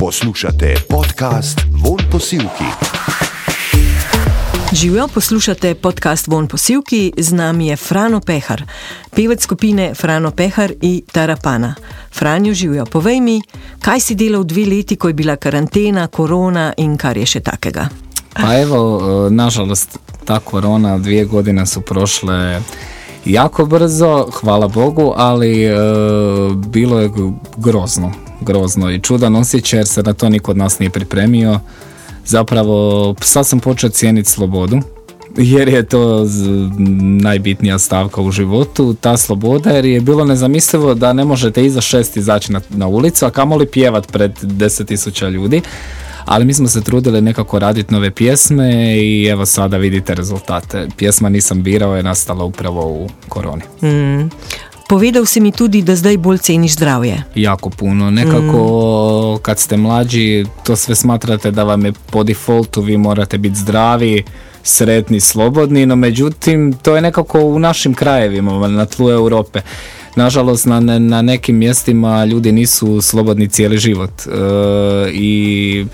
Poslušate 0.00 0.74
podcast 0.88 1.60
Von 1.72 1.98
Posilki. 2.12 2.64
Živijo, 4.72 5.08
poslušate 5.14 5.74
podcast 5.74 6.26
Von 6.26 6.48
Posilki, 6.48 7.12
z 7.18 7.32
nami 7.32 7.66
je 7.66 7.76
Frano 7.76 8.20
Pehar, 8.20 8.62
pevec 9.16 9.42
skupine 9.42 9.94
Frano 9.94 10.30
Pehar 10.30 10.72
in 10.80 11.00
Tarapana. 11.12 11.74
Franjo, 12.14 12.54
živijo, 12.54 12.86
povej 12.86 13.20
mi, 13.20 13.42
kaj 13.80 14.00
si 14.00 14.14
delal 14.14 14.44
dve 14.44 14.64
leti, 14.66 14.96
ko 14.96 15.08
je 15.08 15.14
bila 15.14 15.36
karantena, 15.36 16.06
korona 16.06 16.72
in 16.76 16.96
kar 16.96 17.18
je 17.18 17.26
še 17.26 17.40
takega. 17.40 17.88
Pa 18.32 18.56
evo, 18.60 18.80
e, 18.80 19.30
nažalost, 19.30 19.98
ta 20.24 20.40
korona, 20.40 20.98
dvije 20.98 21.24
godine 21.24 21.66
su 21.66 21.80
prošle 21.80 22.62
jako 23.24 23.66
brzo, 23.66 24.30
hvala 24.40 24.68
Bogu, 24.68 25.12
ali 25.16 25.64
e, 25.64 25.76
bilo 26.54 27.00
je 27.00 27.10
grozno, 27.56 28.12
grozno 28.40 28.90
i 28.90 29.00
čudan 29.00 29.36
osjećaj 29.36 29.78
jer 29.78 29.86
se 29.86 30.02
na 30.02 30.12
to 30.12 30.28
niko 30.28 30.50
od 30.50 30.56
nas 30.56 30.78
nije 30.78 30.90
pripremio. 30.90 31.60
Zapravo, 32.26 33.14
sad 33.20 33.46
sam 33.46 33.60
počeo 33.60 33.90
cijeniti 33.90 34.30
slobodu, 34.30 34.80
jer 35.36 35.68
je 35.68 35.82
to 35.82 36.26
najbitnija 37.22 37.78
stavka 37.78 38.20
u 38.20 38.30
životu, 38.30 38.94
ta 39.00 39.16
sloboda, 39.16 39.70
jer 39.70 39.84
je 39.84 40.00
bilo 40.00 40.24
nezamislivo 40.24 40.94
da 40.94 41.12
ne 41.12 41.24
možete 41.24 41.64
iza 41.64 41.80
šest 41.80 42.16
izaći 42.16 42.52
na, 42.52 42.60
na 42.70 42.86
ulicu, 42.86 43.26
a 43.26 43.30
kamoli 43.30 43.66
pjevat 43.66 44.12
pred 44.12 44.32
deset 44.42 44.86
tisuća 44.86 45.28
ljudi 45.28 45.62
ali 46.24 46.44
mi 46.44 46.54
smo 46.54 46.68
se 46.68 46.80
trudili 46.80 47.20
nekako 47.20 47.58
raditi 47.58 47.94
nove 47.94 48.10
pjesme 48.10 48.96
i 48.96 49.26
evo 49.26 49.46
sada 49.46 49.76
vidite 49.76 50.14
rezultate. 50.14 50.88
Pjesma 50.96 51.28
Nisam 51.28 51.62
birao 51.62 51.96
je 51.96 52.02
nastala 52.02 52.44
upravo 52.44 52.88
u 52.88 53.08
koroni. 53.28 53.62
Mm. 53.82 54.30
Povedal 54.90 55.22
si 55.26 55.40
mi 55.40 55.52
tudi, 55.52 55.82
da 55.82 55.94
zdaj 55.96 56.16
bolj 56.16 56.38
ceniš 56.38 56.72
zdravje. 56.72 57.22
Jako 57.34 57.70
puno. 57.70 58.10
Nekako 58.10 59.38
kad 59.42 59.58
ste 59.58 59.76
mlađi, 59.76 60.44
to 60.64 60.76
sve 60.76 60.94
smatrate 60.94 61.50
da 61.50 61.64
vam 61.64 61.84
je 61.84 61.92
po 62.10 62.24
defaultu, 62.24 62.82
vi 62.82 62.96
morate 62.96 63.38
biti 63.38 63.56
zdravi, 63.56 64.22
sretni, 64.62 65.20
slobodni, 65.20 65.86
no 65.86 65.96
međutim, 65.96 66.72
to 66.82 66.96
je 66.96 67.02
nekako 67.02 67.40
u 67.40 67.58
našim 67.58 67.94
krajevima, 67.94 68.68
na 68.68 68.86
tlu 68.86 69.10
Europe. 69.10 69.60
Nažalost, 70.16 70.66
na, 70.66 70.80
na 70.80 71.22
nekim 71.22 71.56
mjestima 71.56 72.24
ljudi 72.24 72.52
nisu 72.52 73.00
slobodni 73.00 73.48
cijeli 73.48 73.78
život 73.78 74.10
e, 74.26 74.30
i 75.12 75.86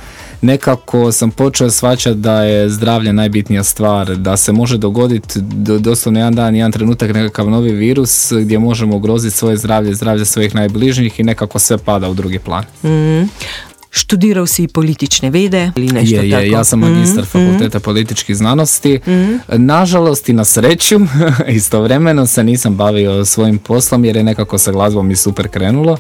nekako 0.47 1.13
sam 1.13 1.31
počeo 1.31 1.71
shvaćati 1.71 2.19
da 2.19 2.43
je 2.43 2.71
zdravlje 2.71 3.13
najbitnija 3.13 3.65
stvar, 3.65 4.17
da 4.17 4.37
se 4.37 4.53
može 4.53 4.79
dogoditi 4.79 5.41
do, 5.41 5.79
doslovno 5.79 6.21
jedan 6.21 6.35
dan, 6.35 6.57
jedan 6.57 6.73
trenutak 6.73 7.15
nekakav 7.15 7.51
novi 7.51 7.73
virus 7.73 8.33
gdje 8.33 8.59
možemo 8.59 8.97
ugroziti 8.97 9.37
svoje 9.37 9.57
zdravlje, 9.57 9.95
zdravlje 9.95 10.25
svojih 10.25 10.55
najbližnjih 10.55 11.21
i 11.21 11.23
nekako 11.23 11.59
sve 11.59 11.79
pada 11.79 12.09
u 12.09 12.15
drugi 12.15 12.39
plan. 12.39 12.65
Mm. 12.85 13.29
Študirao 13.97 14.47
si 14.47 14.69
politične 14.69 15.31
vede 15.31 15.71
ili 15.77 15.93
nešto 15.93 16.17
je, 16.17 16.31
je, 16.31 16.51
ja 16.51 16.65
sam 16.65 16.79
magistar 16.79 17.23
mm, 17.23 17.27
fakulteta 17.27 17.81
političkih 17.81 18.37
znanosti. 18.37 19.01
Mm. 19.07 19.65
Nažalost 19.65 20.29
i 20.29 20.33
na 20.33 20.45
sreću, 20.45 21.01
istovremeno 21.49 22.27
se 22.27 22.45
nisam 22.45 22.77
bavio 22.77 23.25
svojim 23.25 23.59
poslom 23.59 24.05
jer 24.05 24.17
je 24.17 24.23
nekako 24.23 24.59
sa 24.59 24.73
glazbom 24.73 25.11
i 25.11 25.17
super 25.17 25.49
krenulo, 25.49 25.97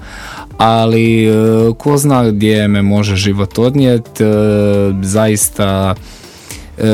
ali 0.56 1.26
e, 1.26 1.32
ko 1.78 1.96
zna 1.96 2.30
gdje 2.30 2.68
me 2.68 2.82
može 2.82 3.16
život 3.16 3.58
odnijet, 3.58 4.20
e, 4.20 4.24
zaista 5.02 5.94
e, 6.78 6.84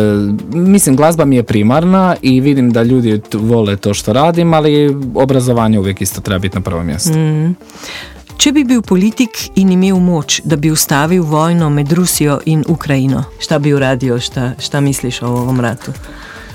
mislim 0.52 0.96
glazba 0.96 1.24
mi 1.24 1.36
je 1.36 1.42
primarna 1.42 2.16
i 2.22 2.40
vidim 2.40 2.70
da 2.70 2.82
ljudi 2.82 3.20
vole 3.32 3.76
to 3.76 3.94
što 3.94 4.12
radim, 4.12 4.54
ali 4.54 4.96
obrazovanje 5.14 5.78
uvijek 5.78 6.00
isto 6.00 6.20
treba 6.20 6.38
biti 6.38 6.56
na 6.56 6.60
prvom 6.60 6.86
mjestu. 6.86 7.18
Mm. 7.18 7.54
Če 8.42 8.50
bi 8.50 8.64
bil 8.66 8.80
politik 8.82 9.36
in 9.54 9.68
imel 9.70 10.00
moč, 10.02 10.40
da 10.42 10.56
bi 10.58 10.72
ustavil 10.74 11.22
vojno 11.22 11.68
med 11.70 11.92
Rusijo 11.94 12.40
in 12.50 12.64
Ukrajino, 12.66 13.20
šta 13.38 13.58
bi 13.62 13.70
uradio, 13.72 14.16
šta, 14.18 14.48
šta 14.58 14.80
misliš 14.80 15.20
o 15.22 15.28
ovom 15.28 15.60
ratu? 15.60 15.92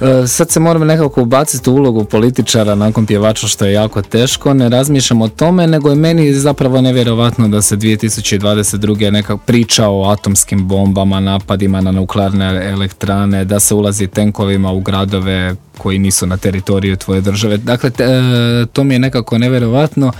E, 0.01 0.27
sad 0.27 0.51
se 0.51 0.59
moram 0.59 0.87
nekako 0.87 1.21
ubaciti 1.21 1.69
u 1.69 1.73
ulogu 1.73 2.03
političara 2.03 2.75
nakon 2.75 3.05
pjevača 3.05 3.47
što 3.47 3.65
je 3.65 3.73
jako 3.73 4.01
teško, 4.01 4.53
ne 4.53 4.69
razmišljam 4.69 5.21
o 5.21 5.27
tome, 5.27 5.67
nego 5.67 5.89
je 5.89 5.95
meni 5.95 6.33
zapravo 6.33 6.81
nevjerovatno 6.81 7.47
da 7.47 7.61
se 7.61 7.77
2022. 7.77 9.11
neka 9.11 9.37
priča 9.37 9.87
o 9.87 10.03
atomskim 10.09 10.67
bombama, 10.67 11.19
napadima 11.19 11.81
na 11.81 11.91
nuklearne 11.91 12.69
elektrane, 12.71 13.45
da 13.45 13.59
se 13.59 13.75
ulazi 13.75 14.07
tenkovima 14.07 14.71
u 14.71 14.79
gradove 14.79 15.55
koji 15.77 15.99
nisu 15.99 16.27
na 16.27 16.37
teritoriju 16.37 16.95
tvoje 16.95 17.21
države. 17.21 17.57
Dakle, 17.57 17.91
e, 17.99 18.65
to 18.73 18.83
mi 18.83 18.95
je 18.95 18.99
nekako 18.99 19.37
nevjerovatno 19.37 20.11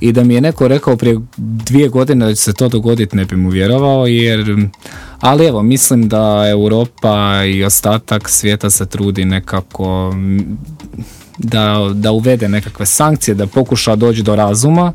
i 0.00 0.12
da 0.12 0.24
mi 0.24 0.34
je 0.34 0.40
neko 0.40 0.68
rekao 0.68 0.96
prije 0.96 1.20
dvije 1.36 1.88
godine 1.88 2.26
da 2.26 2.34
će 2.34 2.42
se 2.42 2.52
to 2.52 2.68
dogoditi 2.68 3.16
ne 3.16 3.24
bi 3.24 3.36
mu 3.36 3.50
vjerovao 3.50 4.06
jer 4.06 4.68
ali 5.20 5.46
evo 5.46 5.62
mislim 5.62 6.08
da 6.08 6.44
Europa 6.50 7.44
i 7.44 7.64
ostatak 7.64 8.28
svijeta 8.28 8.70
se 8.70 8.86
trudi 8.86 9.24
nekako 9.24 10.14
da, 11.38 11.90
da 11.94 12.12
uvede 12.12 12.48
nekakve 12.48 12.86
sankcije, 12.86 13.34
da 13.34 13.46
pokuša 13.46 13.96
doći 13.96 14.22
do 14.22 14.36
razuma 14.36 14.92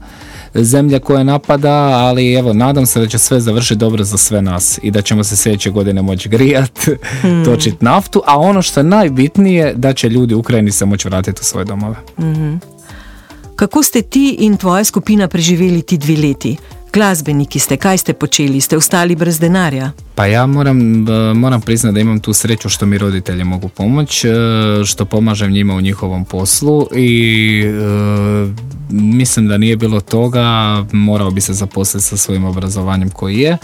zemlje 0.54 1.00
koje 1.00 1.24
napada, 1.24 1.74
ali 1.80 2.34
evo, 2.34 2.54
nadam 2.54 2.86
se 2.86 3.00
da 3.00 3.08
će 3.08 3.18
sve 3.18 3.40
završiti 3.40 3.80
dobro 3.80 4.04
za 4.04 4.18
sve 4.18 4.42
nas 4.42 4.80
i 4.84 4.92
da 4.92 5.02
ćemo 5.02 5.24
se 5.24 5.36
sljedeće 5.36 5.70
godine 5.70 6.02
moći 6.02 6.30
grijat, 6.30 6.80
hmm. 7.22 7.46
točiti 7.46 7.86
naftu, 7.86 8.22
a 8.28 8.40
ono 8.40 8.62
što 8.62 8.80
je 8.80 8.84
najbitnije, 8.84 9.74
da 9.76 9.94
će 9.94 10.10
ljudi 10.10 10.34
u 10.34 10.40
Ukrajini 10.40 10.72
se 10.72 10.86
moći 10.86 11.08
vratiti 11.08 11.40
u 11.42 11.46
svoje 11.46 11.66
domove. 11.66 11.96
hmm 12.18 12.62
Kako 13.62 13.84
ste 13.84 14.02
ti 14.02 14.36
in 14.40 14.58
tvoja 14.58 14.84
skupina 14.84 15.28
preživeli 15.28 15.82
ti 15.82 15.98
dve 15.98 16.16
leti? 16.16 16.58
Glasbeniki 16.94 17.60
ste, 17.60 17.78
kaj 17.78 17.98
ste 17.98 18.14
počeli? 18.14 18.62
Ste 18.62 18.78
ostali 18.78 19.16
brez 19.16 19.40
denarja? 19.40 19.92
Pa 20.16 20.26
ja 20.26 20.46
moram, 20.46 21.08
e, 21.10 21.34
moram 21.34 21.62
priznati 21.62 21.94
da 21.94 22.00
imam 22.00 22.20
tu 22.20 22.34
sreću 22.34 22.70
što 22.70 22.86
mi 22.86 22.98
roditelji 22.98 23.44
mogu 23.44 23.70
pomoći, 23.70 24.28
e, 24.28 24.34
što 24.86 25.06
pomažem 25.06 25.52
njima 25.52 25.76
u 25.76 25.82
njihovom 25.82 26.26
poslu 26.26 26.88
i 26.96 27.64
e, 27.66 28.48
mislim 28.90 29.48
da 29.48 29.58
nije 29.58 29.78
bilo 29.78 30.00
toga, 30.00 30.44
morao 30.92 31.32
bi 31.32 31.42
se 31.42 31.54
zaposliti 31.54 32.06
sa 32.06 32.18
svojim 32.18 32.46
obrazovanjem 32.46 33.10
koji 33.10 33.38
je. 33.38 33.58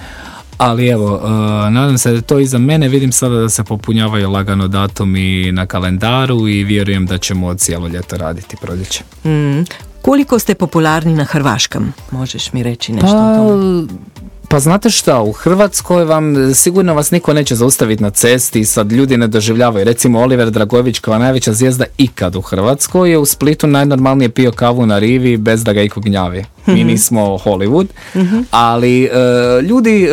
Ali 0.58 0.88
evo, 0.88 1.22
nadam 1.70 1.98
se 1.98 2.12
da 2.12 2.22
to 2.22 2.40
iza 2.40 2.58
mene, 2.58 2.90
vidim 2.90 3.12
sada 3.12 3.36
da 3.36 3.50
se 3.50 3.64
popunjavaju 3.64 4.30
lagano 4.30 4.68
datumi 4.68 5.52
na 5.52 5.66
kalendaru 5.66 6.48
i 6.48 6.64
vjerujem 6.64 7.06
da 7.06 7.18
ćemo 7.18 7.54
cijelo 7.54 7.88
ljeto 7.88 8.18
raditi 8.18 8.56
proljeće. 8.62 9.04
Mm. 9.26 9.87
Koliko 10.02 10.40
ste 10.40 10.56
popularni 10.56 11.14
na 11.14 11.24
Hrvaškom? 11.24 11.94
Možeš 12.12 12.54
mi 12.54 12.64
reći 12.64 12.94
nešto 12.94 13.08
pa, 13.08 13.32
o 13.32 13.36
tome? 13.36 13.88
Pa 14.50 14.60
znate 14.60 14.90
šta, 14.90 15.22
u 15.22 15.32
Hrvatskoj 15.32 16.06
vam 16.06 16.56
sigurno 16.56 16.94
vas 16.94 17.12
niko 17.12 17.34
neće 17.34 17.56
zaustaviti 17.56 18.04
na 18.04 18.10
cesti 18.10 18.60
i 18.60 18.66
sad 18.66 18.92
ljudi 18.92 19.18
ne 19.18 19.28
doživljavaju. 19.28 19.86
Recimo 19.86 20.20
Oliver 20.20 20.52
Dragović 20.52 21.00
kao 21.00 21.18
najveća 21.18 21.54
zvijezda 21.54 21.86
ikad 21.98 22.36
u 22.36 22.42
Hrvatskoj 22.42 23.12
je 23.12 23.18
u 23.18 23.26
Splitu 23.26 23.68
najnormalnije 23.68 24.30
pio 24.30 24.52
kavu 24.52 24.86
na 24.86 25.00
rivi 25.00 25.38
bez 25.38 25.64
da 25.64 25.74
ga 25.74 25.82
iko 25.82 26.00
gnjavi. 26.00 26.46
Mi 26.68 26.80
mhm. 26.80 26.88
nismo 26.88 27.22
Hollywood, 27.22 27.88
mhm. 28.16 28.40
ali 28.52 29.04
e, 29.04 29.10
ljudi, 29.62 30.04
e, 30.04 30.10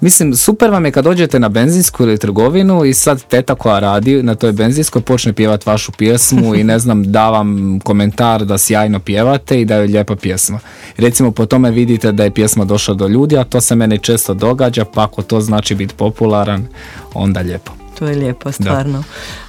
mislim, 0.00 0.34
super 0.34 0.70
vam 0.70 0.84
je 0.84 0.90
kad 0.92 1.04
dođete 1.04 1.40
na 1.40 1.48
benzinsku 1.48 2.02
ili 2.02 2.18
trgovinu 2.18 2.84
i 2.84 2.94
sad 2.94 3.24
teta 3.24 3.54
koja 3.54 3.78
radi 3.78 4.22
na 4.22 4.34
toj 4.34 4.52
benzinskoj 4.52 5.02
počne 5.02 5.32
pjevat 5.32 5.66
vašu 5.66 5.92
pjesmu 5.92 6.54
i 6.54 6.64
ne 6.64 6.78
znam, 6.78 7.12
da 7.12 7.30
vam 7.30 7.80
komentar 7.80 8.44
da 8.44 8.58
sjajno 8.58 8.98
pjevate 8.98 9.60
i 9.60 9.64
da 9.64 9.74
je 9.74 9.86
lijepa 9.86 10.16
pjesma. 10.16 10.58
Recimo 10.96 11.30
po 11.30 11.46
tome 11.46 11.70
vidite 11.70 12.12
da 12.12 12.24
je 12.24 12.30
pjesma 12.30 12.64
došla 12.64 12.94
do 12.94 13.08
ljudi, 13.08 13.38
a 13.38 13.44
to 13.44 13.60
se 13.60 13.74
meni 13.74 13.98
često 13.98 14.34
događa, 14.34 14.84
pa 14.84 15.04
ako 15.04 15.22
to 15.22 15.40
znači 15.40 15.74
biti 15.74 15.94
popularan, 15.94 16.66
onda 17.14 17.40
lijepo. 17.40 17.72
To 17.98 18.06
je 18.06 18.16
lijepo, 18.16 18.52
stvarno. 18.52 19.04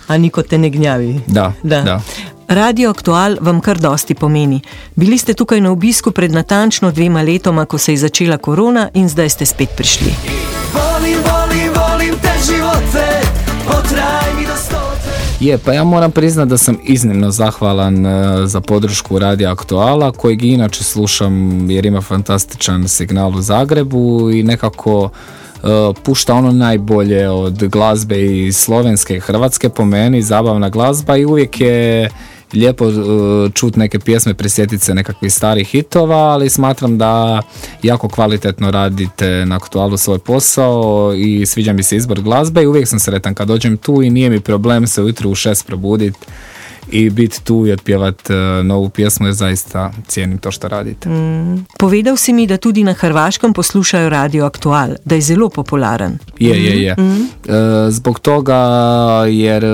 A 0.08 0.18
niko 0.18 0.42
te 0.42 0.58
ne 0.58 0.70
gnjavi. 0.70 1.20
Da, 1.28 1.54
da. 1.64 1.82
da. 1.82 2.02
Radio 2.48 2.90
Aktual 2.90 3.38
vam 3.42 3.62
kar 3.62 3.78
dosti 3.78 4.16
pomeni. 4.16 4.62
Bili 4.96 5.18
ste 5.18 5.34
tukaj 5.34 5.62
na 5.62 5.72
obisku 5.72 6.12
pred 6.12 6.32
natančno 6.32 6.92
dvema 6.92 7.22
letoma, 7.22 7.66
ko 7.66 7.78
se 7.78 7.94
je 7.94 7.98
začela 7.98 8.38
korona 8.38 8.90
in 8.94 9.10
zdaj 9.10 9.30
ste 9.30 9.46
spet 9.46 9.70
prišli. 9.76 10.14
Volim, 10.74 11.18
volim, 11.28 11.74
volim 11.76 12.16
te 12.22 12.32
živote, 12.48 13.08
potraj 13.68 14.34
mi 14.40 14.48
Je, 15.40 15.58
pa 15.58 15.74
ja 15.74 15.84
moram 15.84 16.12
priznati 16.12 16.50
da 16.50 16.58
sam 16.58 16.78
iznimno 16.84 17.32
zahvalan 17.32 18.06
uh, 18.06 18.12
za 18.46 18.62
podršku 18.62 19.20
Radio 19.20 19.50
Aktuala, 19.50 20.12
kojeg 20.12 20.44
inače 20.44 20.84
slušam 20.84 21.70
jer 21.72 21.86
ima 21.86 22.02
fantastičan 22.02 22.88
signal 22.88 23.36
u 23.36 23.42
Zagrebu 23.42 24.32
i 24.32 24.44
nekako 24.44 25.04
uh, 25.04 25.10
pušta 26.04 26.34
ono 26.34 26.52
najbolje 26.52 27.30
od 27.30 27.68
glazbe 27.68 28.46
i 28.46 28.52
slovenske 28.52 29.16
i 29.16 29.20
hrvatske 29.20 29.70
po 29.70 29.86
meni, 29.86 30.22
zabavna 30.22 30.70
glazba 30.70 31.18
i 31.18 31.26
uvijek 31.26 31.62
je 31.62 32.10
lijepo 32.54 32.86
uh, 32.86 33.52
čut 33.54 33.76
neke 33.76 34.00
pjesme, 34.00 34.34
prisjetiti 34.34 34.86
se 34.86 34.94
nekakvih 34.94 35.34
starih 35.34 35.68
hitova, 35.68 36.18
ali 36.18 36.50
smatram 36.50 36.98
da 36.98 37.42
jako 37.84 38.10
kvalitetno 38.10 38.72
radite 38.72 39.46
na 39.46 39.56
aktualu 39.56 39.98
svoj 39.98 40.20
posao 40.20 41.14
i 41.16 41.46
sviđa 41.46 41.74
mi 41.74 41.84
se 41.84 41.96
izbor 41.96 42.22
glazbe 42.22 42.62
i 42.62 42.68
uvijek 42.68 42.88
sam 42.88 43.00
sretan 43.00 43.34
kad 43.34 43.48
dođem 43.48 43.78
tu 43.78 44.02
i 44.02 44.10
nije 44.10 44.30
mi 44.30 44.40
problem 44.40 44.88
se 44.88 45.02
ujutro 45.02 45.30
u 45.30 45.36
šest 45.36 45.68
probuditi 45.68 46.20
i 46.92 47.10
biti 47.10 47.44
tu 47.44 47.68
i 47.68 47.72
otpjevat 47.72 48.30
uh, 48.30 48.66
novu 48.66 48.90
pjesmu 48.90 49.28
jer 49.28 49.34
zaista 49.34 49.92
cijenim 50.08 50.38
to 50.38 50.52
što 50.52 50.68
radite. 50.68 51.10
Mm. 51.10 51.66
Povedal 51.80 52.18
si 52.18 52.34
mi, 52.34 52.48
da 52.48 52.58
tudi 52.58 52.84
na 52.84 52.94
Hrvaškom 52.94 53.54
poslušajo 53.54 54.10
radio 54.10 54.46
Aktual, 54.46 54.90
da 55.06 55.16
je 55.16 55.22
zelo 55.22 55.50
popularen. 55.50 56.18
Je, 56.40 56.64
je, 56.64 56.84
je. 56.84 56.96
Mm. 56.98 57.52
E, 57.52 57.92
zbog 57.92 58.20
toga 58.20 58.56
jer 59.30 59.66
e, 59.66 59.70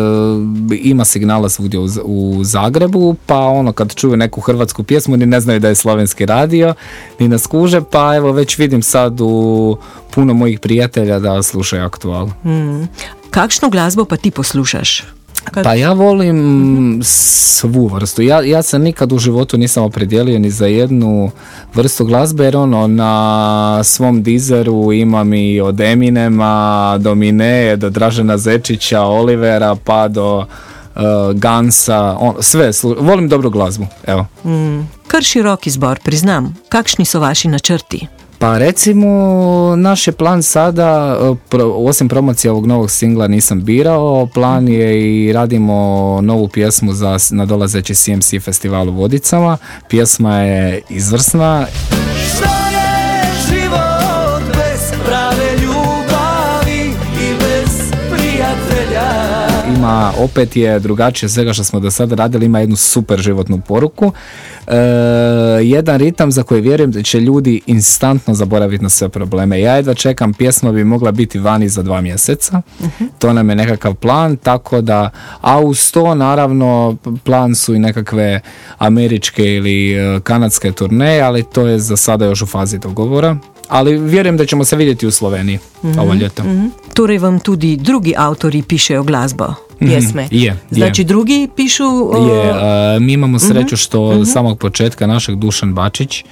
ima 0.82 1.06
signala 1.06 1.50
svugdje 1.50 1.80
u, 1.80 1.88
u 2.04 2.44
Zagrebu, 2.44 3.16
pa 3.26 3.38
ono 3.40 3.74
kad 3.74 3.96
čuju 3.96 4.18
neku 4.18 4.42
hrvatsku 4.42 4.84
pjesmu 4.84 5.18
ni 5.18 5.26
ne 5.26 5.40
znaju 5.40 5.60
da 5.60 5.68
je 5.68 5.76
slovenski 5.76 6.26
radio, 6.26 6.74
ni 7.20 7.28
nas 7.28 7.48
kuže, 7.48 7.82
pa 7.92 8.16
evo 8.16 8.32
već 8.32 8.58
vidim 8.58 8.82
sad 8.82 9.22
u 9.22 9.78
puno 10.12 10.34
mojih 10.34 10.60
prijatelja 10.60 11.20
da 11.20 11.44
slušaju 11.44 11.84
aktual. 11.84 12.28
Mm. 12.28 12.84
Kakšno 13.30 13.70
glasbo 13.70 14.06
pa 14.06 14.18
ti 14.18 14.32
poslušaš? 14.32 15.04
Kad... 15.44 15.64
Pa 15.64 15.74
ja 15.74 15.94
volim 15.94 17.00
svu 17.04 17.88
vrstu. 17.88 18.22
Ja, 18.22 18.42
ja 18.42 18.62
se 18.62 18.80
nikad 18.80 19.12
u 19.12 19.18
životu 19.18 19.58
nisam 19.58 19.84
opredijelio 19.84 20.40
ni 20.40 20.50
za 20.50 20.66
jednu 20.66 21.32
vrstu 21.74 22.06
glazbe 22.06 22.44
jer 22.44 22.58
ono 22.58 22.88
na 22.88 23.84
svom 23.84 24.24
dizeru 24.24 24.94
imam 24.94 25.34
i 25.34 25.62
od 25.62 25.82
Eminema 25.82 26.98
do 27.02 27.16
Mineje, 27.16 27.76
do 27.76 27.90
Dražena 27.90 28.38
Zečića, 28.38 29.02
Olivera 29.02 29.76
pa 29.84 30.08
do 30.08 30.38
uh, 30.96 31.02
Gansa, 31.34 32.18
on, 32.20 32.36
sve, 32.40 32.74
slu, 32.74 32.96
volim 33.00 33.30
dobru 33.30 33.50
glazbu, 33.50 33.88
evo. 34.08 34.26
Mm. 34.46 34.88
Kar 35.08 35.24
širok 35.24 35.68
izbor, 35.68 36.00
priznam. 36.04 36.56
Kakšni 36.70 37.06
so 37.06 37.20
vaši 37.20 37.48
načrti? 37.48 38.08
Pa 38.40 38.58
recimo, 38.58 39.76
naš 39.76 40.08
je 40.08 40.14
plan 40.14 40.44
sada, 40.44 41.18
osim 41.76 42.10
promocije 42.10 42.52
ovog 42.52 42.68
novog 42.68 42.92
singla 42.92 43.28
nisam 43.28 43.64
birao, 43.64 44.28
plan 44.34 44.68
je 44.68 45.26
i 45.28 45.34
radimo 45.34 45.74
novu 46.22 46.48
pjesmu 46.48 46.94
za 46.94 47.18
nadolazeći 47.32 47.96
CMC 47.96 48.34
festival 48.42 48.90
u 48.90 48.94
Vodicama. 48.94 49.58
Pjesma 49.90 50.38
je 50.38 50.82
izvrsna. 50.90 51.66
Ima, 59.78 60.12
opet 60.18 60.56
je 60.56 60.80
drugačije 60.80 61.30
svega 61.30 61.54
što 61.54 61.64
smo 61.64 61.80
do 61.80 61.92
sada 61.92 62.16
radili, 62.16 62.46
ima 62.46 62.60
jednu 62.60 62.76
super 62.76 63.20
životnu 63.20 63.62
poruku 63.68 64.12
e, 64.68 64.76
jedan 65.64 66.00
ritam 66.00 66.32
za 66.32 66.44
koji 66.44 66.62
vjerujem 66.62 66.92
da 66.92 67.04
će 67.04 67.20
ljudi 67.20 67.62
instantno 67.68 68.34
zaboraviti 68.34 68.84
na 68.84 68.90
sve 68.90 69.10
probleme. 69.10 69.62
Ja 69.62 69.76
jedva 69.76 69.94
čekam, 69.94 70.34
pjesma 70.34 70.72
bi 70.72 70.84
mogla 70.84 71.12
biti 71.12 71.40
vani 71.40 71.70
za 71.70 71.84
dva 71.84 72.02
mjeseca, 72.02 72.62
uh 72.80 72.88
to 73.20 73.34
nam 73.34 73.50
je 73.50 73.56
nekakav 73.56 73.96
plan, 73.96 74.38
tako 74.38 74.82
da, 74.82 75.10
a 75.42 75.60
uz 75.60 75.92
to 75.92 76.16
naravno 76.16 76.98
plan 77.24 77.56
su 77.56 77.76
i 77.76 77.80
nekakve 77.80 78.40
američke 78.78 79.56
ili 79.56 79.94
e, 79.94 80.20
kanadske 80.20 80.72
turneje, 80.72 81.22
ali 81.22 81.44
to 81.44 81.68
je 81.68 81.80
za 81.80 81.98
sada 81.98 82.26
još 82.26 82.42
u 82.42 82.46
fazi 82.46 82.80
dogovora. 82.80 83.38
Ali 83.70 83.98
vjerujem 83.98 84.38
da 84.38 84.46
ćemo 84.46 84.64
se 84.64 84.76
vidjeti 84.76 85.08
u 85.08 85.12
Sloveniji 85.12 85.60
uh 85.82 85.98
ovo 86.00 86.14
ljeto. 86.14 86.44
uh 86.44 86.84
Torej 86.94 87.18
vam 87.18 87.40
tudi 87.40 87.76
drugi 87.76 88.14
autori 88.18 88.62
pišejo 88.62 89.04
glasbo? 89.04 89.54
Pjesme. 89.80 90.28
Je, 90.32 90.58
znači 90.72 91.02
je. 91.02 91.06
drugi 91.06 91.50
pišu... 91.56 91.84
Je, 92.30 92.52
uh, 92.52 93.02
mi 93.02 93.14
imamo 93.14 93.40
sreću 93.40 93.78
što 93.78 94.04
uh 94.10 94.28
samog 94.34 94.60
početka 94.60 95.08
našeg 95.08 95.36
Dušan 95.36 95.74
Bačić 95.74 96.24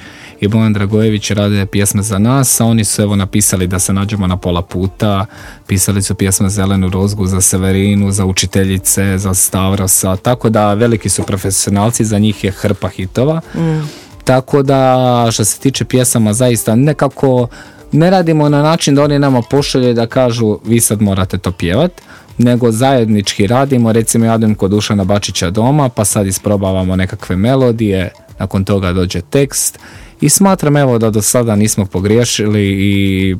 i 0.42 0.48
Bojan 0.48 0.74
Dragojević 0.74 1.32
rade 1.32 1.66
pjesme 1.66 2.02
za 2.02 2.20
nas, 2.20 2.62
a 2.62 2.66
oni 2.66 2.84
su 2.84 3.02
evo 3.02 3.16
napisali 3.16 3.68
da 3.68 3.80
se 3.80 3.94
nađemo 3.94 4.28
na 4.28 4.38
pola 4.38 4.62
puta, 4.62 5.26
pisali 5.68 6.02
su 6.02 6.16
pjesme 6.16 6.50
Zelenu 6.50 6.90
Rozgu, 6.90 7.28
za 7.28 7.42
Severinu, 7.42 8.12
za 8.12 8.26
učiteljice, 8.26 9.18
za 9.18 9.34
Stavrosa, 9.34 10.16
tako 10.16 10.50
da 10.50 10.74
veliki 10.74 11.10
su 11.10 11.24
profesionalci, 11.24 12.06
za 12.06 12.20
njih 12.20 12.44
je 12.44 12.52
hrpa 12.52 12.90
hitova. 12.90 13.42
Mm. 13.56 13.82
Tako 14.24 14.64
da 14.64 15.28
što 15.32 15.46
se 15.46 15.60
tiče 15.60 15.86
pjesama 15.86 16.34
zaista 16.34 16.76
nekako 16.76 17.48
ne 17.92 18.10
radimo 18.10 18.50
na 18.50 18.62
način 18.62 18.96
da 18.96 19.04
oni 19.04 19.20
nama 19.20 19.42
pošalje 19.42 19.94
da 19.94 20.08
kažu 20.08 20.60
vi 20.66 20.80
sad 20.80 21.02
morate 21.02 21.38
to 21.38 21.52
pjevat, 21.52 21.92
nego 22.38 22.72
zajednički 22.72 23.48
radimo, 23.48 23.92
recimo 23.92 24.25
ja 24.25 24.36
idem 24.36 24.56
kod 24.56 24.72
Dušana 24.72 25.04
Bačića 25.04 25.50
doma, 25.50 25.89
pa 25.89 26.06
sad 26.06 26.28
isprobavamo 26.28 26.95
nekakve 26.95 27.36
melodije, 27.36 28.12
nakon 28.39 28.66
toga 28.66 28.94
dođe 28.94 29.22
tekst 29.22 29.80
i 30.22 30.30
smatram 30.30 30.78
evo 30.78 30.98
da 30.98 31.10
do 31.10 31.22
sada 31.22 31.56
nismo 31.56 31.86
pogriješili 31.86 32.62
i 32.62 33.36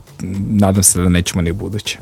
nadam 0.50 0.84
se 0.84 1.02
da 1.02 1.10
nećemo 1.10 1.42
ni 1.42 1.52
buduće. 1.52 1.98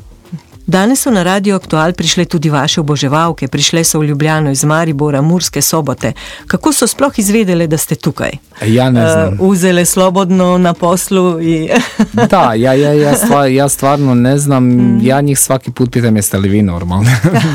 Danes 0.70 1.00
so 1.02 1.10
na 1.10 1.22
Radio 1.22 1.56
Aktual 1.56 1.92
prišle 1.92 2.24
tudi 2.24 2.50
vaše 2.50 2.80
oboževalke, 2.80 3.48
prišle 3.48 3.84
so 3.84 3.98
v 3.98 4.04
Ljubljano 4.04 4.50
iz 4.50 4.64
Maribora, 4.64 5.22
Murske 5.22 5.62
sobote. 5.62 6.12
Kako 6.46 6.72
so 6.72 6.86
sploh 6.86 7.18
izvedele, 7.18 7.66
da 7.66 7.76
ste 7.76 7.94
tukaj? 7.94 8.30
Ja 8.66 8.90
ne 8.90 9.10
znam. 9.10 9.28
Uh, 9.28 9.48
uzele 9.48 9.84
slobodno 9.84 10.58
na 10.58 10.74
poslu 10.74 11.40
i... 11.42 11.70
da, 12.30 12.54
ja, 12.54 12.72
ja, 12.72 12.92
ja, 12.92 13.14
stvar, 13.14 13.48
ja 13.60 13.68
stvarno 13.68 14.14
ne 14.14 14.38
znam. 14.38 14.64
Mm. 14.64 15.00
Ja 15.02 15.20
njih 15.20 15.38
svaki 15.38 15.70
put 15.70 15.92
pitam 15.92 16.16
jeste 16.16 16.38
li 16.38 16.48
vi 16.48 16.62
normalni. 16.62 17.10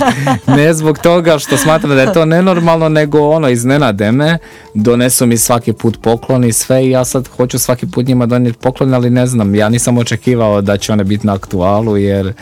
ne 0.57 0.73
zbog 0.73 0.99
toga 0.99 1.39
što 1.39 1.57
smatram 1.57 1.95
da 1.95 2.01
je 2.01 2.13
to 2.13 2.25
nenormalno, 2.25 2.89
nego 2.89 3.19
ono 3.19 3.49
iznenade 3.49 4.11
me. 4.11 4.37
Donesu 4.73 5.25
mi 5.25 5.37
svaki 5.37 5.73
put 5.73 6.01
poklon 6.01 6.43
i 6.43 6.53
sve 6.53 6.85
i 6.85 6.89
ja 6.89 7.05
sad 7.05 7.27
hoću 7.27 7.59
svaki 7.59 7.87
put 7.87 8.07
njima 8.07 8.25
donijeti 8.25 8.59
poklon, 8.59 8.93
ali 8.93 9.09
ne 9.09 9.27
znam. 9.27 9.55
Ja 9.55 9.69
nisam 9.69 9.97
očekivao 9.97 10.61
da 10.61 10.77
će 10.77 10.93
one 10.93 11.03
biti 11.03 11.27
na 11.27 11.33
aktualu 11.33 11.97
jer 11.97 12.33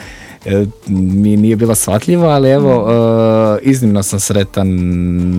mi 0.88 1.38
nije 1.38 1.56
bilo 1.56 1.75
shvatljivo, 1.75 2.28
ali 2.28 2.50
evo, 2.50 2.88
mm. 2.88 3.57
iznimno 3.62 4.04
sam 4.04 4.19
sretan 4.19 4.69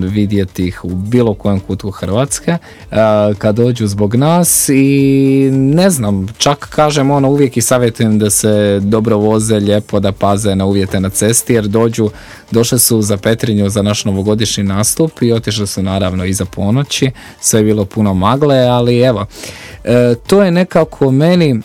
vidjeti 0.04 0.66
ih 0.66 0.84
u 0.84 0.88
bilo 0.88 1.34
kojem 1.34 1.60
kutu 1.60 1.90
Hrvatske 1.90 2.50
e, 2.50 2.58
kad 3.38 3.56
dođu 3.56 3.86
zbog 3.86 4.14
nas 4.14 4.68
i 4.68 5.48
ne 5.52 5.90
znam, 5.90 6.26
čak 6.38 6.68
kažem 6.70 7.10
ono 7.10 7.28
uvijek 7.28 7.56
i 7.56 7.60
savjetujem 7.60 8.18
da 8.18 8.30
se 8.30 8.80
dobro 8.82 9.16
voze, 9.16 9.56
lijepo 9.56 10.00
da 10.00 10.12
paze 10.12 10.54
na 10.54 10.64
uvjete 10.64 11.00
na 11.00 11.10
cesti 11.10 11.54
jer 11.54 11.68
dođu, 11.68 12.10
došle 12.50 12.78
su 12.78 13.02
za 13.02 13.16
Petrinju 13.16 13.68
za 13.68 13.82
naš 13.82 14.04
novogodišnji 14.04 14.64
nastup 14.64 15.22
i 15.22 15.32
otišli 15.32 15.66
su 15.66 15.82
naravno 15.82 16.24
iza 16.24 16.44
ponoći, 16.44 17.10
sve 17.40 17.60
je 17.60 17.64
bilo 17.64 17.84
puno 17.84 18.14
magle, 18.14 18.58
ali 18.58 19.00
evo, 19.00 19.26
to 20.26 20.42
je 20.42 20.50
nekako 20.50 21.10
meni 21.10 21.60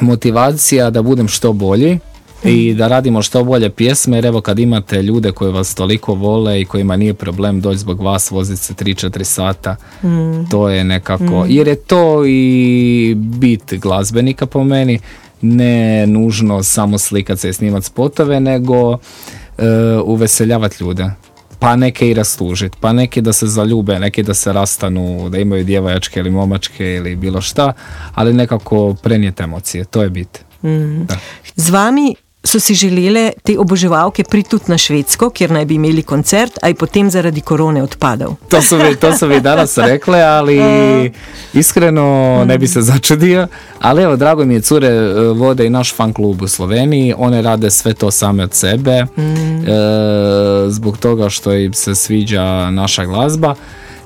motivacija 0.00 0.90
da 0.90 1.02
budem 1.02 1.28
što 1.28 1.52
bolji 1.52 1.98
i 2.44 2.74
da 2.74 2.88
radimo 2.88 3.22
što 3.22 3.44
bolje 3.44 3.70
pjesme 3.70 4.16
jer 4.16 4.26
evo 4.26 4.40
kad 4.40 4.58
imate 4.58 5.02
ljude 5.02 5.32
koji 5.32 5.52
vas 5.52 5.74
toliko 5.74 6.14
vole 6.14 6.60
i 6.60 6.64
kojima 6.64 6.96
nije 6.96 7.14
problem 7.14 7.60
doći 7.60 7.78
zbog 7.78 8.00
vas 8.00 8.30
voziti 8.30 8.60
se 8.60 8.74
3-4 8.74 9.24
sata 9.24 9.76
mm. 10.02 10.50
to 10.50 10.68
je 10.68 10.84
nekako 10.84 11.44
mm. 11.44 11.46
jer 11.48 11.68
je 11.68 11.76
to 11.76 12.26
i 12.26 13.14
bit 13.16 13.74
glazbenika 13.74 14.46
po 14.46 14.64
meni 14.64 14.98
ne 15.40 16.06
nužno 16.06 16.62
samo 16.62 16.98
slikat 16.98 17.38
se 17.38 17.48
i 17.48 17.52
snimat 17.52 17.84
spotove 17.84 18.40
nego 18.40 18.90
uh, 18.90 18.98
uveseljavati 20.04 20.84
ljude 20.84 21.10
pa 21.58 21.76
neke 21.76 22.10
i 22.10 22.14
rastužiti, 22.14 22.76
pa 22.80 22.92
neki 22.92 23.20
da 23.20 23.32
se 23.32 23.46
zaljube, 23.46 23.98
neki 23.98 24.22
da 24.22 24.34
se 24.34 24.52
rastanu, 24.52 25.28
da 25.28 25.38
imaju 25.38 25.64
djevojačke 25.64 26.20
ili 26.20 26.30
momačke 26.30 26.94
ili 26.94 27.16
bilo 27.16 27.40
šta, 27.40 27.72
ali 28.14 28.32
nekako 28.32 28.94
prenijeti 29.02 29.42
emocije, 29.42 29.84
to 29.84 30.02
je 30.02 30.10
bit. 30.10 30.44
Mm. 30.62 31.06
Z 31.56 31.70
vami 31.70 32.14
so 32.44 32.60
si 32.60 32.74
želele 32.74 33.32
te 33.42 33.58
oboževalke 33.58 34.24
priti 34.24 34.50
tudi 34.50 34.64
na 34.68 34.78
Švedsko, 34.78 35.30
kjer 35.30 35.50
naj 35.50 35.64
bi 35.64 35.74
imeli 35.74 36.02
koncert, 36.02 36.58
a 36.62 36.68
je 36.68 36.74
potem 36.74 37.10
zaradi 37.10 37.40
korone 37.40 37.82
odpadal. 37.82 38.34
To 38.48 38.62
so 38.62 38.78
mi, 38.78 38.96
to 38.96 39.16
so 39.16 39.26
mi 39.26 39.40
danas 39.40 39.78
rekle, 39.90 40.22
ali 40.22 40.60
iskreno 41.54 42.44
ne 42.46 42.58
bi 42.58 42.66
se 42.66 42.82
začudio. 42.82 43.46
Ali 43.80 44.02
evo, 44.02 44.16
drago 44.16 44.44
mi 44.44 44.54
je, 44.54 44.60
cure 44.60 44.88
e, 44.88 45.12
vode 45.34 45.66
i 45.66 45.70
naš 45.70 45.94
fan 45.94 46.12
klub 46.12 46.42
u 46.42 46.48
Sloveniji, 46.48 47.14
one 47.18 47.42
rade 47.42 47.70
sve 47.70 47.94
to 47.94 48.10
same 48.10 48.44
od 48.44 48.54
sebe, 48.54 49.04
mm. 49.04 49.22
e, 49.22 49.70
zbog 50.68 50.98
toga 50.98 51.28
što 51.28 51.52
im 51.52 51.72
se 51.72 51.94
sviđa 51.94 52.70
naša 52.70 53.04
glazba. 53.04 53.54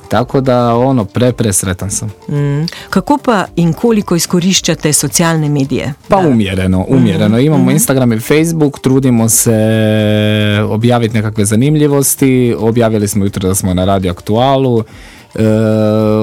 Tako 0.08 0.40
da 0.40 0.74
ono 0.74 1.04
pre 1.04 1.32
presretan 1.32 1.90
sam. 1.90 2.08
Mm. 2.28 2.66
Kako 2.90 3.18
pa 3.24 3.44
in 3.56 3.72
koliko 3.72 4.16
izkoriščate 4.16 4.92
socialne 4.92 5.48
medije? 5.48 5.94
Pa 6.08 6.16
umjereno, 6.16 6.84
umjereno. 6.88 7.36
Mm. 7.36 7.40
Imamo 7.40 7.64
mm. 7.64 7.70
Instagram 7.70 8.12
i 8.12 8.20
Facebook, 8.20 8.80
trudimo 8.80 9.28
se 9.28 9.58
objaviti 10.68 11.14
nekakve 11.14 11.44
zanimljivosti. 11.44 12.54
Objavili 12.58 13.08
smo 13.08 13.24
jutro 13.24 13.48
da 13.48 13.54
smo 13.54 13.74
na 13.74 13.84
Radio 13.84 14.10
Aktualu. 14.10 14.84
E, 15.34 15.44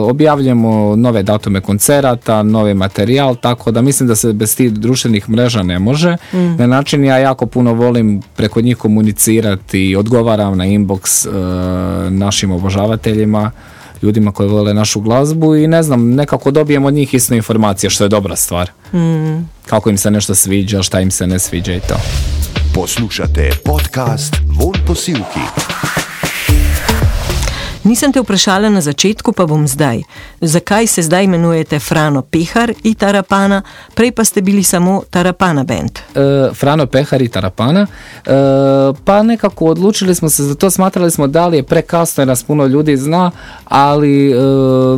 objavljujemo 0.02 0.96
nove 0.96 1.24
datume 1.24 1.62
koncerata, 1.62 2.44
novi 2.44 2.74
materijal, 2.74 3.36
tako 3.36 3.72
da 3.72 3.82
mislim 3.82 4.08
da 4.08 4.16
se 4.16 4.34
bez 4.34 4.56
tih 4.56 4.74
društvenih 4.74 5.30
mreža 5.30 5.64
ne 5.64 5.80
može. 5.80 6.18
Mm. 6.34 6.56
Na 6.58 6.68
način 6.68 7.06
ja 7.06 7.18
jako 7.18 7.46
puno 7.46 7.74
volim 7.74 8.22
preko 8.36 8.62
njih 8.62 8.78
komunicirati 8.78 9.90
i 9.90 9.96
odgovaram 9.96 10.58
na 10.58 10.66
inbox 10.66 11.28
e, 11.28 12.10
našim 12.10 12.52
obožavateljima 12.52 13.52
ljudima 14.02 14.32
koji 14.32 14.50
vole 14.50 14.74
našu 14.74 15.02
glazbu 15.02 15.56
i 15.56 15.68
ne 15.68 15.84
znam, 15.84 16.10
nekako 16.10 16.52
dobijemo 16.52 16.88
od 16.88 16.94
njih 16.94 17.14
isto 17.14 17.34
informacije 17.34 17.90
što 17.90 18.04
je 18.04 18.10
dobra 18.10 18.36
stvar. 18.36 18.72
Mm. 18.94 19.50
Kako 19.66 19.90
im 19.90 19.98
se 19.98 20.12
nešto 20.12 20.36
sviđa, 20.36 20.84
šta 20.84 21.02
im 21.02 21.12
se 21.12 21.28
ne 21.28 21.40
sviđa 21.40 21.74
i 21.74 21.80
to. 21.80 21.96
Poslušate 22.74 23.52
podcast 23.64 24.36
Von 24.48 24.76
Posilki. 24.88 25.40
Nisem 27.86 28.10
te 28.12 28.18
vprašala 28.20 28.70
na 28.70 28.82
začetku, 28.82 29.30
pa 29.32 29.46
bom 29.46 29.68
zdaj. 29.68 30.02
Zakaj 30.42 30.88
se 30.88 31.02
zdaj 31.02 31.24
imenujete 31.24 31.80
Frano 31.80 32.22
Pehar 32.22 32.74
in 32.84 32.96
Tarapana, 32.96 33.62
prej 33.94 34.12
pa 34.12 34.24
ste 34.24 34.42
bili 34.42 34.64
samo 34.64 35.04
Tarapana 35.10 35.64
band? 35.64 36.00
E, 36.16 36.50
Frano 36.54 36.88
Pehar 36.88 37.22
i 37.22 37.28
Tarapana. 37.28 37.86
E, 37.86 38.30
pa 39.06 39.24
nekako 39.24 39.66
odlučili 39.66 40.16
smo 40.16 40.30
se 40.30 40.44
za 40.44 40.56
to, 40.56 40.70
smatrali 40.70 41.12
smo 41.12 41.28
da 41.28 41.46
je 41.46 41.64
prekasno 41.64 42.22
jer 42.22 42.28
nas 42.28 42.44
puno 42.44 42.66
ljudi 42.66 42.98
zna, 42.98 43.32
ali 43.66 44.32
e, 44.32 44.36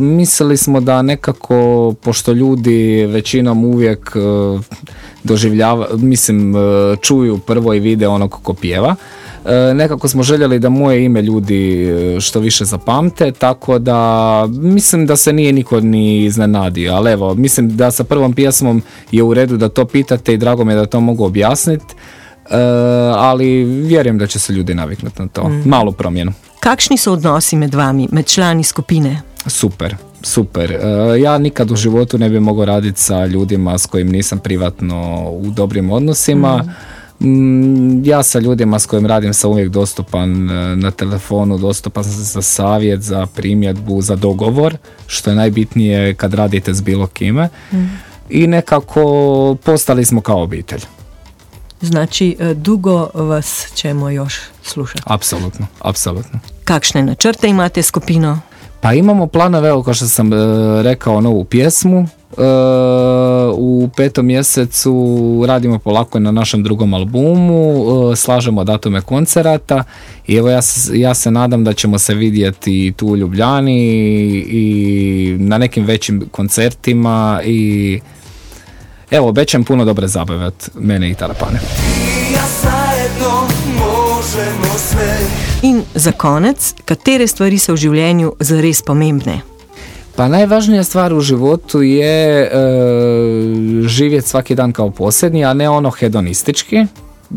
mislili 0.00 0.56
smo 0.56 0.80
da 0.80 1.02
nekako, 1.02 1.94
pošto 2.02 2.32
ljudi 2.32 3.06
većinom 3.06 3.64
uvijek 3.64 4.16
e, 4.16 4.18
doživljava, 5.24 5.86
mislim, 5.92 6.54
čuju 7.02 7.38
prvo 7.38 7.74
i 7.74 7.80
vide 7.80 8.08
onog 8.08 8.38
ko 8.42 8.54
pjeva. 8.54 8.96
E, 9.48 9.74
nekako 9.74 10.08
smo 10.08 10.22
željeli 10.22 10.58
da 10.58 10.68
moje 10.68 11.04
ime 11.04 11.22
ljudi 11.22 11.84
e, 11.84 12.20
što 12.20 12.40
više 12.40 12.64
zapamte, 12.64 13.32
tako 13.32 13.78
da 13.78 14.46
mislim 14.50 15.06
da 15.06 15.16
se 15.16 15.32
nije 15.32 15.52
niko 15.52 15.80
ni 15.80 16.24
iznenadio, 16.24 16.92
ali 16.92 17.12
evo, 17.12 17.34
mislim 17.34 17.76
da 17.76 17.90
sa 17.90 18.04
prvom 18.04 18.32
pjesmom 18.32 18.82
je 19.12 19.22
u 19.22 19.34
redu 19.34 19.56
da 19.56 19.68
to 19.68 19.84
pitate 19.84 20.34
i 20.34 20.36
drago 20.36 20.64
mi 20.64 20.72
je 20.72 20.76
da 20.76 20.86
to 20.86 21.00
mogu 21.00 21.24
objasniti, 21.24 21.94
ali 23.14 23.64
vjerujem 23.64 24.18
da 24.18 24.26
će 24.26 24.38
se 24.38 24.52
ljudi 24.52 24.74
naviknuti 24.74 25.22
na 25.22 25.28
to. 25.28 25.48
Mm. 25.48 25.62
Malu 25.68 25.92
promjenu. 25.92 26.32
Kakšni 26.60 26.96
su 26.96 27.12
odnosi 27.12 27.56
med 27.56 27.74
vami, 27.74 28.08
med 28.12 28.26
člani 28.26 28.64
skupine? 28.64 29.22
Super, 29.46 29.96
super. 30.22 30.72
E, 30.72 30.78
ja 31.20 31.38
nikad 31.38 31.70
u 31.70 31.76
životu 31.76 32.18
ne 32.18 32.28
bi 32.28 32.40
mogao 32.40 32.64
raditi 32.64 33.00
sa 33.00 33.26
ljudima 33.26 33.78
s 33.78 33.86
kojim 33.86 34.08
nisam 34.08 34.38
privatno 34.38 35.28
u 35.30 35.50
dobrim 35.50 35.90
odnosima. 35.90 36.56
Mm, 36.56 36.97
ja 38.04 38.22
sa 38.22 38.38
ljudima 38.38 38.78
s 38.78 38.86
kojim 38.86 39.06
radim 39.06 39.34
sam 39.34 39.50
uvijek 39.50 39.68
dostupan 39.68 40.50
e, 40.50 40.76
na 40.76 40.90
telefonu, 40.90 41.58
dostupan 41.58 42.04
sam 42.04 42.12
za 42.12 42.42
savjet, 42.42 43.00
za 43.00 43.26
primjedbu, 43.26 44.02
za 44.02 44.16
dogovor, 44.16 44.76
što 45.06 45.30
je 45.30 45.36
najbitnije 45.36 46.14
kad 46.14 46.34
radite 46.34 46.74
s 46.74 46.80
bilo 46.80 47.06
kime. 47.06 47.48
Mm. 47.72 47.76
I 48.30 48.46
nekako 48.46 49.56
postali 49.64 50.04
smo 50.04 50.20
kao 50.20 50.42
obitelj. 50.42 50.80
Znači, 51.80 52.36
e, 52.38 52.54
dugo 52.54 53.08
vas 53.14 53.66
ćemo 53.74 54.10
još 54.10 54.40
slušati. 54.62 55.02
Apsolutno, 55.06 55.66
apsolutno. 55.80 56.40
Kakšne 56.64 57.02
načrte 57.02 57.48
imate 57.48 57.82
skupino? 57.82 58.40
Pa 58.80 58.92
imamo 58.92 59.26
planove, 59.26 59.68
evo 59.68 59.82
kao 59.82 59.94
što 59.94 60.06
sam 60.06 60.32
e, 60.32 60.36
rekao, 60.82 61.20
novu 61.20 61.44
pjesmu. 61.44 62.08
E, 62.36 62.42
u 63.52 63.88
petom 63.96 64.26
mjesecu 64.26 65.44
radimo 65.46 65.78
polako 65.78 66.18
na 66.18 66.30
našem 66.30 66.62
drugom 66.62 66.94
albumu, 66.94 67.84
e, 68.12 68.16
slažemo 68.16 68.64
datume 68.64 69.00
koncerata 69.00 69.84
i 70.26 70.34
evo 70.34 70.48
ja, 70.48 70.60
ja 70.92 71.14
se 71.14 71.30
nadam 71.30 71.64
da 71.64 71.72
ćemo 71.72 71.98
se 71.98 72.14
vidjeti 72.14 72.92
tu 72.96 73.06
u 73.06 73.16
Ljubljani 73.16 73.88
i 74.48 75.36
na 75.38 75.58
nekim 75.58 75.84
većim 75.84 76.28
koncertima 76.30 77.40
i 77.44 78.00
evo 79.10 79.28
obećam 79.28 79.64
puno 79.64 79.84
dobre 79.84 80.08
zabave 80.08 80.46
od 80.46 80.70
mene 80.74 81.10
i 81.10 81.14
Tarapane. 81.14 81.60
Ja. 82.34 82.48
In 85.62 85.82
za 85.94 86.12
konec, 86.12 86.74
katere 86.84 87.26
stvari 87.26 87.58
so 87.58 87.72
v 87.72 87.76
življenju 87.76 88.32
zares 88.40 88.82
pomembne? 88.82 89.40
Pa 90.18 90.28
najvažnija 90.28 90.84
stvar 90.84 91.14
u 91.14 91.20
životu 91.20 91.82
je 91.82 92.42
e, 92.42 92.50
živjeti 93.82 94.28
svaki 94.28 94.54
dan 94.54 94.72
kao 94.72 94.90
posljednji, 94.90 95.44
a 95.44 95.54
ne 95.54 95.68
ono 95.68 95.90
hedonistički, 95.90 96.86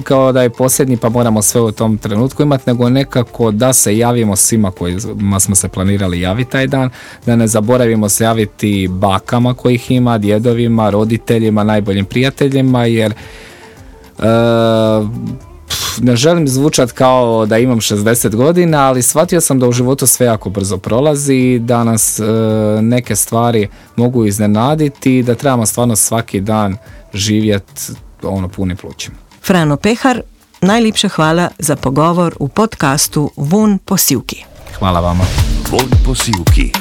kao 0.04 0.32
da 0.32 0.42
je 0.42 0.50
posljednji 0.50 0.98
pa 0.98 1.10
moramo 1.10 1.42
sve 1.42 1.62
u 1.62 1.72
tom 1.72 1.98
trenutku 1.98 2.44
imati, 2.44 2.64
nego 2.68 2.90
nekako 2.90 3.52
da 3.52 3.74
se 3.74 3.98
javimo 3.98 4.36
svima 4.36 4.72
kojima 4.72 5.40
smo 5.40 5.56
se 5.56 5.68
planirali 5.68 6.22
javiti 6.22 6.52
taj 6.52 6.68
dan, 6.68 6.90
da 7.26 7.36
ne 7.36 7.48
zaboravimo 7.48 8.10
se 8.10 8.24
javiti 8.24 8.88
bakama 8.92 9.54
kojih 9.54 9.92
ima, 9.92 10.18
djedovima, 10.18 10.90
roditeljima, 10.90 11.64
najboljim 11.64 12.06
prijateljima, 12.06 12.86
jer 12.86 13.14
e, 14.20 14.24
ne 16.00 16.16
želim 16.16 16.48
zvučat 16.48 16.92
kao 16.92 17.46
da 17.46 17.58
imam 17.58 17.80
60 17.80 18.36
godina, 18.36 18.88
ali 18.88 19.02
shvatio 19.02 19.42
sam 19.42 19.60
da 19.60 19.68
u 19.68 19.72
životu 19.72 20.08
sve 20.08 20.26
jako 20.26 20.50
brzo 20.50 20.78
prolazi, 20.78 21.60
da 21.60 21.84
nas 21.84 22.20
e, 22.20 22.24
neke 22.82 23.16
stvari 23.16 23.68
mogu 23.96 24.26
iznenaditi, 24.26 25.24
da 25.24 25.36
trebamo 25.36 25.66
stvarno 25.66 25.96
svaki 25.96 26.42
dan 26.42 26.78
živjeti 27.14 27.82
ono 28.24 28.48
puni 28.48 28.76
plućima. 28.76 29.16
Frano 29.44 29.78
Pehar, 29.78 30.22
najljepša 30.62 31.08
hvala 31.08 31.50
za 31.60 31.76
pogovor 31.76 32.36
u 32.40 32.48
podcastu 32.48 33.32
Von 33.36 33.78
posilki. 33.78 34.44
Hvala 34.80 35.00
vama. 35.00 35.24
Von 35.72 35.90
posilki. 36.06 36.81